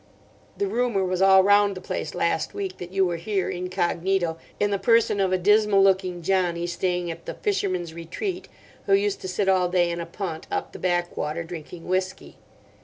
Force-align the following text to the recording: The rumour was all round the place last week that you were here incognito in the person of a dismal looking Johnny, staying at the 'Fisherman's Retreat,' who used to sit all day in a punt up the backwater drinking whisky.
The 0.57 0.65
rumour 0.65 1.05
was 1.05 1.21
all 1.21 1.43
round 1.43 1.75
the 1.75 1.79
place 1.79 2.15
last 2.15 2.55
week 2.55 2.79
that 2.79 2.91
you 2.91 3.05
were 3.05 3.17
here 3.17 3.51
incognito 3.51 4.39
in 4.59 4.71
the 4.71 4.79
person 4.79 5.19
of 5.19 5.31
a 5.31 5.37
dismal 5.37 5.83
looking 5.83 6.23
Johnny, 6.23 6.65
staying 6.65 7.11
at 7.11 7.27
the 7.27 7.35
'Fisherman's 7.35 7.93
Retreat,' 7.93 8.47
who 8.87 8.95
used 8.95 9.21
to 9.21 9.27
sit 9.27 9.47
all 9.47 9.69
day 9.69 9.91
in 9.91 9.99
a 9.99 10.07
punt 10.07 10.47
up 10.49 10.71
the 10.71 10.79
backwater 10.79 11.43
drinking 11.43 11.87
whisky. 11.87 12.37